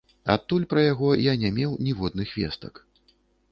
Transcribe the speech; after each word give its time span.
Адтуль 0.35 0.65
пра 0.71 0.85
яго 0.85 1.09
я 1.31 1.35
не 1.45 1.53
меў 1.59 1.77
ніводных 1.91 2.35
вестак. 2.41 2.73